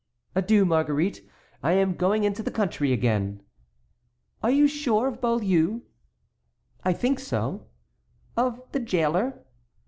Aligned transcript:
"Adieu, 0.33 0.65
Marguerite. 0.65 1.21
I 1.61 1.73
am 1.73 1.93
going 1.93 2.23
into 2.23 2.41
the 2.41 2.49
country 2.49 2.91
again." 2.91 3.43
"Are 4.41 4.49
you 4.49 4.67
sure 4.67 5.05
of 5.07 5.21
Beaulieu?" 5.21 5.81
"I 6.83 6.91
think 6.91 7.19
so." 7.19 7.67
"Of 8.35 8.63
the 8.71 8.79
jailer?" 8.79 9.43